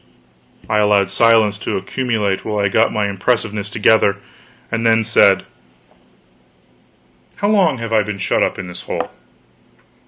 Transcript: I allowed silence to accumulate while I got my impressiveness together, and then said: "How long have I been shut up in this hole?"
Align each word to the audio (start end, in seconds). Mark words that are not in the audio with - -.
I 0.67 0.79
allowed 0.79 1.11
silence 1.11 1.59
to 1.59 1.77
accumulate 1.77 2.43
while 2.43 2.57
I 2.57 2.69
got 2.69 2.91
my 2.91 3.07
impressiveness 3.07 3.69
together, 3.69 4.17
and 4.71 4.83
then 4.83 5.03
said: 5.03 5.43
"How 7.35 7.49
long 7.49 7.77
have 7.77 7.93
I 7.93 8.01
been 8.01 8.17
shut 8.17 8.41
up 8.41 8.57
in 8.57 8.65
this 8.67 8.81
hole?" 8.81 9.11